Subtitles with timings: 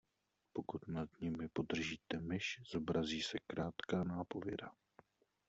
[0.53, 4.71] Pokud nad nimi podržíte myš, zobrazí se krátká nápověda.